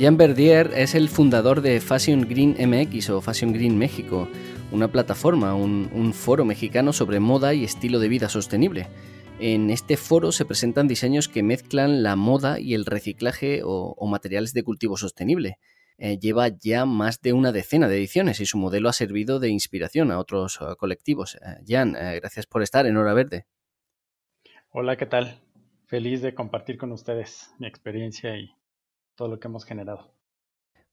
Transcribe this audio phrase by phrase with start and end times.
[0.00, 4.30] Jean Verdier es el fundador de Fashion Green MX o Fashion Green México,
[4.72, 8.86] una plataforma, un, foro mexicano sobre moda y estilo de vida sostenible.
[9.40, 14.54] En este foro se presentan diseños que mezclan la moda y el reciclaje o, materiales
[14.54, 15.58] de cultivo sostenible.
[15.98, 19.50] Eh, lleva ya más de una decena de ediciones y su modelo ha servido de
[19.50, 21.34] inspiración a otros uh, colectivos.
[21.34, 23.44] Eh, Jan, eh, gracias por estar en Hora Verde.
[24.70, 25.42] Hola, ¿qué tal?
[25.84, 28.54] Feliz de compartir con ustedes mi experiencia y
[29.20, 30.14] todo lo que hemos generado.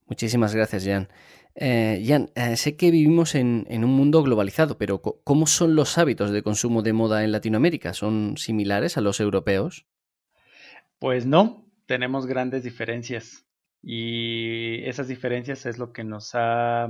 [0.06, 1.08] Muchísimas gracias, Jan.
[1.56, 6.32] Eh, Jan, eh, sé que vivimos en, un mundo globalizado, pero ¿cómo son los hábitos
[6.32, 7.94] de consumo de moda en Latinoamérica?
[7.94, 9.86] ¿Son similares a los europeos?
[11.00, 13.48] Pues no, tenemos grandes diferencias
[13.82, 16.90] y esas diferencias es lo que nos ha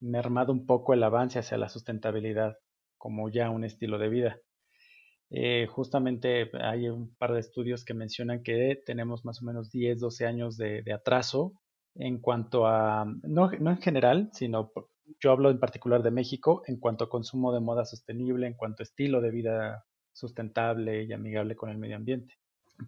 [0.00, 2.56] mermado un poco el avance hacia la sustentabilidad
[2.96, 4.38] como ya un estilo de vida.
[5.36, 9.98] Eh, justamente hay un par de estudios que mencionan que tenemos más o menos 10,
[9.98, 11.54] 12 años de, atraso
[11.96, 14.70] en cuanto a, no, no, en general, sino
[15.18, 18.82] yo hablo en particular de México, en cuanto a consumo de moda sostenible, en cuanto
[18.82, 22.34] a estilo de vida sustentable y amigable con el medio ambiente.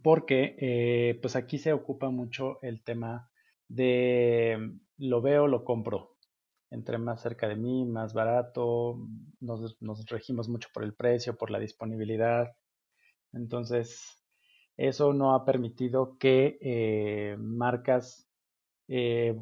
[0.04, 3.28] Porque eh, pues aquí se ocupa mucho el tema
[3.66, 6.15] de lo veo, lo compro,
[6.70, 8.98] entre más cerca de mí, más barato,
[9.40, 9.76] nos,
[10.08, 12.56] regimos mucho por el precio, por la disponibilidad.
[13.32, 14.22] Entonces,
[14.76, 18.28] eso no ha permitido que eh, marcas
[18.88, 19.36] eh,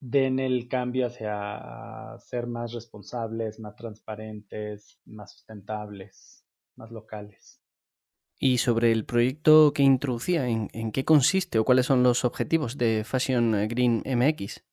[0.00, 6.44] den el cambio hacia ser más responsables, más transparentes, más sustentables,
[6.76, 7.60] más locales.
[8.38, 13.04] Y sobre el proyecto que introducía, ¿en qué consiste o cuáles son los objetivos de
[13.04, 14.64] Fashion Green MX?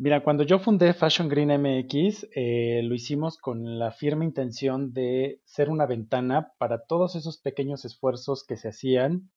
[0.00, 5.40] Mira, cuando yo fundé Fashion Green MX, eh, lo hicimos con la firme intención de
[5.44, 9.28] ser una ventana para todos esos pequeños esfuerzos que se hacían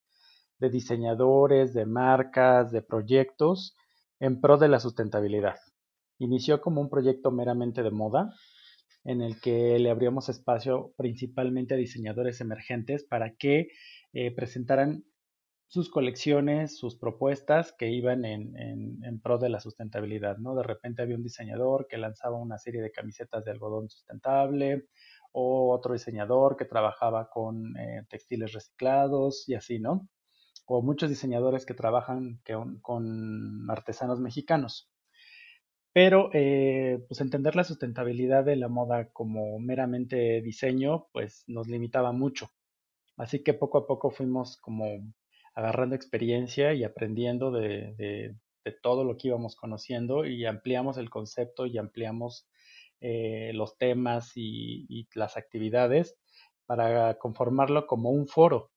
[0.60, 3.76] de diseñadores, de marcas, de proyectos
[4.20, 5.56] en pro de la sustentabilidad.
[6.20, 8.32] Inició como un proyecto meramente de moda,
[9.04, 13.70] en el que le abríamos espacio principalmente a diseñadores emergentes para que
[14.14, 15.06] eh, presentaran
[15.72, 20.54] sus colecciones, sus propuestas que iban en, pro de la sustentabilidad, ¿no?
[20.54, 24.88] De repente había un diseñador que lanzaba una serie de camisetas de algodón sustentable,
[25.32, 30.10] o otro diseñador que trabajaba con eh, textiles reciclados y así, ¿no?
[30.66, 32.42] O muchos diseñadores que trabajan
[32.82, 34.92] con artesanos mexicanos.
[35.94, 42.12] Pero, eh, pues entender la sustentabilidad de la moda como meramente diseño, pues nos limitaba
[42.12, 42.50] mucho.
[43.16, 44.86] Así que poco a poco fuimos como
[45.54, 48.36] agarrando experiencia y aprendiendo de,
[48.82, 52.48] todo lo que íbamos conociendo y ampliamos el concepto y ampliamos
[53.00, 56.16] eh, los temas y, las actividades
[56.66, 58.72] para conformarlo como un foro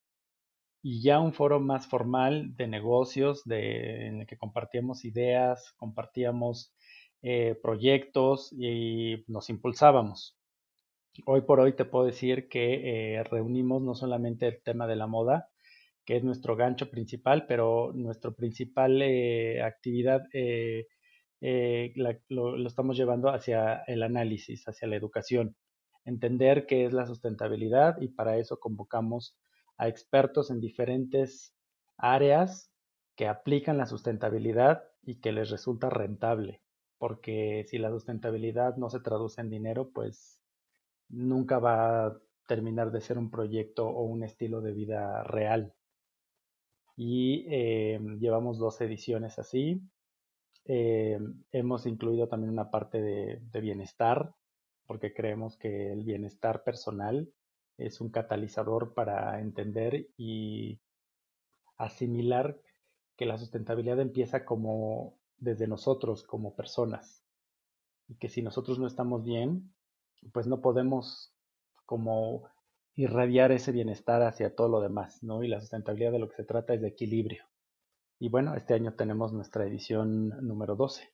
[0.82, 6.74] y ya un foro más formal de negocios de, en el que compartíamos ideas, compartíamos
[7.22, 10.36] eh, proyectos y nos impulsábamos.
[11.26, 15.06] Hoy por hoy te puedo decir que eh, reunimos no solamente el tema de la
[15.06, 15.48] moda,
[16.04, 20.86] que es nuestro gancho principal, pero nuestra principal eh, actividad eh,
[21.40, 21.92] eh,
[22.28, 25.56] lo, lo, estamos llevando hacia el análisis, hacia la educación,
[26.04, 29.38] entender qué es la sustentabilidad y para eso convocamos
[29.78, 31.54] a expertos en diferentes
[31.96, 32.70] áreas
[33.16, 36.60] que aplican la sustentabilidad y que les resulta rentable,
[36.98, 40.40] porque si la sustentabilidad no se traduce en dinero, pues
[41.08, 45.74] nunca va a terminar de ser un proyecto o un estilo de vida real
[46.96, 49.80] y eh, llevamos dos ediciones así.
[50.66, 51.18] Eh,
[51.52, 54.34] hemos incluido también una parte de, bienestar,
[54.86, 57.32] porque creemos que el bienestar personal
[57.76, 60.78] es un catalizador para entender y
[61.76, 62.60] asimilar
[63.16, 67.24] que la sustentabilidad empieza como desde nosotros, como personas,
[68.08, 69.74] y que si nosotros no estamos bien,
[70.32, 71.34] pues no podemos
[71.86, 72.48] como
[72.96, 75.42] irradiar ese bienestar hacia todo lo demás, ¿no?
[75.42, 77.44] Y la sustentabilidad de lo que se trata es de equilibrio.
[78.18, 81.12] Y bueno, este año tenemos nuestra edición número 12.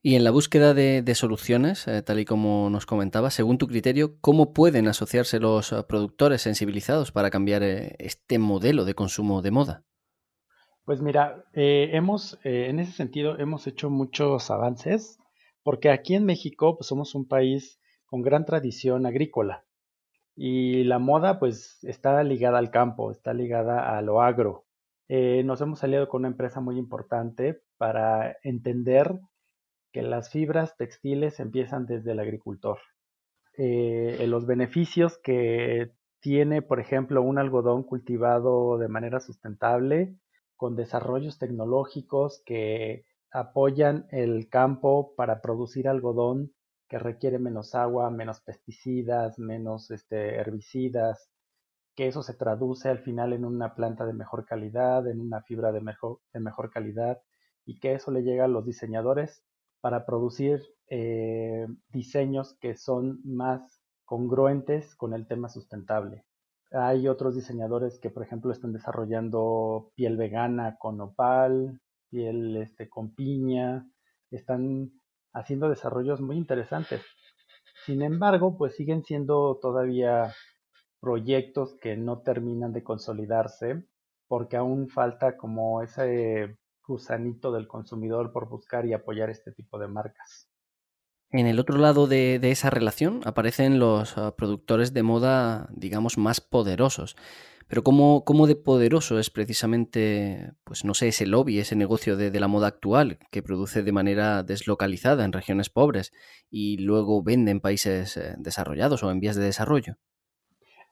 [0.00, 4.18] Y en la búsqueda de, soluciones, eh, tal y como nos comentaba, según tu criterio,
[4.20, 9.50] ¿cómo pueden asociarse los eh, productores sensibilizados para cambiar eh, este modelo de consumo de
[9.50, 9.84] moda?
[10.84, 15.18] Pues mira, hemos, en ese sentido, hemos hecho muchos avances,
[15.62, 19.67] porque aquí en México pues, somos un país con gran tradición agrícola.
[20.40, 24.66] Y la moda pues está ligada al campo, está ligada a lo agro.
[25.08, 29.18] Eh, nos hemos salido con una empresa muy importante para entender
[29.92, 32.78] que las fibras textiles empiezan desde el agricultor.
[33.56, 35.90] Eh, los beneficios que
[36.20, 40.14] tiene, por ejemplo, un algodón cultivado de manera sustentable
[40.54, 46.52] con desarrollos tecnológicos que apoyan el campo para producir algodón
[46.88, 51.30] que requiere menos agua, menos pesticidas, menos este, herbicidas,
[51.94, 55.72] que eso se traduce al final en una planta de mejor calidad, en una fibra
[55.72, 57.20] de mejor, de mejor calidad,
[57.66, 59.44] y que eso le llega a los diseñadores
[59.80, 66.24] para producir eh, diseños que son más congruentes con el tema sustentable.
[66.70, 71.80] Hay otros diseñadores que, por ejemplo, están desarrollando piel vegana con opal,
[72.10, 73.86] piel este, con piña,
[74.30, 74.92] están
[75.38, 77.02] haciendo desarrollos muy interesantes.
[77.86, 80.34] Sin embargo, pues siguen siendo todavía
[81.00, 83.84] proyectos que no terminan de consolidarse
[84.26, 89.88] porque aún falta como ese gusanito del consumidor por buscar y apoyar este tipo de
[89.88, 90.48] marcas.
[91.30, 96.40] En el otro lado de, esa relación aparecen los ah, productores de moda, digamos, más
[96.40, 97.16] poderosos.
[97.68, 102.30] Pero ¿cómo, ¿cómo, de poderoso es precisamente, pues no sé, ese lobby, ese negocio de,
[102.30, 106.12] de, la moda actual, que produce de manera deslocalizada en regiones pobres
[106.50, 109.98] y luego vende en países eh, desarrollados o en vías de desarrollo?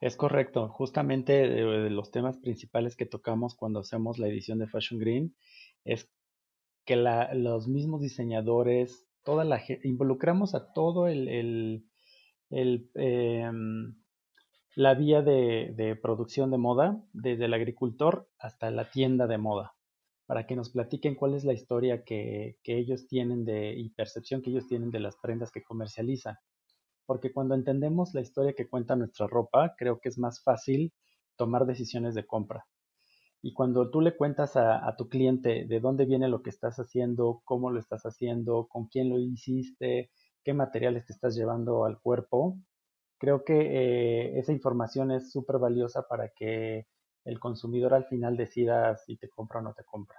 [0.00, 5.00] Es correcto, justamente eh, los temas principales que tocamos cuando hacemos la edición de Fashion
[5.00, 5.34] Green
[5.84, 6.10] es
[6.84, 11.82] que los mismos diseñadores, toda la involucramos a todo el,
[12.50, 13.94] em,
[14.76, 19.74] la vía de, producción de moda, desde el agricultor hasta la tienda de moda,
[20.26, 24.50] para que nos platiquen cuál es la historia que, ellos tienen de, y percepción que
[24.50, 26.36] ellos tienen de las prendas que comercializan.
[27.06, 30.92] Porque cuando entendemos la historia que cuenta nuestra ropa, creo que es más fácil
[31.36, 32.66] tomar decisiones de compra.
[33.40, 37.40] Y cuando tú le cuentas a, tu cliente de dónde viene lo que estás haciendo,
[37.44, 40.10] cómo lo estás haciendo, con quién lo hiciste,
[40.44, 42.58] qué materiales te estás llevando al cuerpo,
[43.18, 46.86] creo que eh, esa información es súper valiosa para que
[47.24, 50.18] el consumidor al final decida si te compra o no te compra.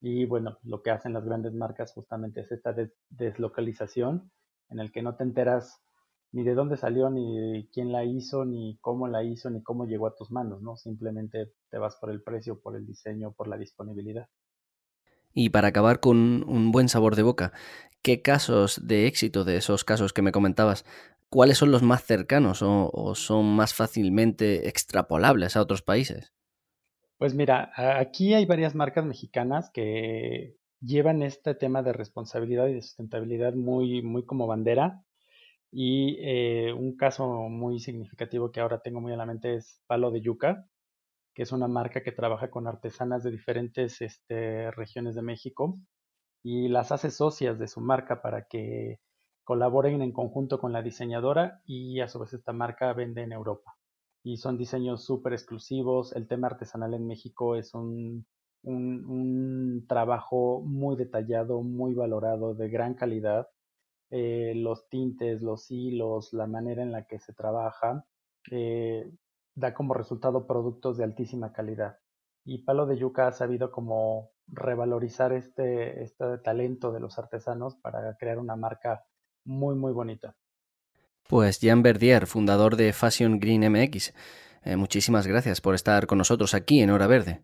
[0.00, 2.74] Y bueno, lo que hacen las grandes marcas justamente es esta
[3.08, 4.30] deslocalización
[4.70, 5.80] en el que no te enteras
[6.30, 10.06] ni de dónde salió, ni quién la hizo, ni cómo la hizo, ni cómo llegó
[10.06, 10.76] a tus manos, ¿no?
[10.76, 14.28] Simplemente te vas por el precio, por el diseño, por la disponibilidad.
[15.32, 17.52] Y para acabar con un buen sabor de boca,
[18.02, 20.84] ¿qué casos de éxito de esos casos que me comentabas,
[21.30, 26.32] cuáles son los más cercanos o, son más fácilmente extrapolables a otros países?
[27.18, 32.82] Pues mira, aquí hay varias marcas mexicanas que llevan este tema de responsabilidad y de
[32.82, 35.02] sustentabilidad muy, muy como bandera.
[35.70, 40.10] Y eh, un caso muy significativo que ahora tengo muy a la mente es Palo
[40.10, 40.66] de Yuca,
[41.34, 45.78] que es una marca que trabaja con artesanas de diferentes este, regiones de México
[46.42, 49.00] y las hace socias de su marca para que
[49.48, 53.78] colaboren en conjunto con la diseñadora y a su vez esta marca vende en Europa.
[54.22, 56.14] Y son diseños súper exclusivos.
[56.14, 58.26] El tema artesanal en México es un,
[58.62, 63.48] un trabajo muy detallado, muy valorado, de gran calidad
[64.10, 68.04] eh, los tintes, los hilos, la manera en la que se trabaja,
[68.50, 69.10] eh,
[69.54, 71.96] da como resultado productos de altísima calidad.
[72.44, 78.14] Y Palo de Yuca ha sabido como revalorizar este, este talento de los artesanos para
[78.18, 79.06] crear una marca
[79.48, 80.36] muy, muy bonita.
[81.28, 84.14] Pues Jean Verdier, fundador de Fashion Green MX,
[84.62, 87.42] eh, muchísimas gracias por estar con nosotros aquí en Hora Verde.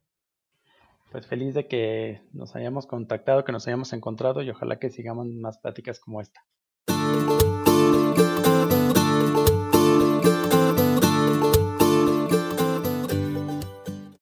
[1.10, 5.26] Pues feliz de que nos hayamos contactado, que nos hayamos encontrado y ojalá que sigamos
[5.28, 6.40] más pláticas como esta.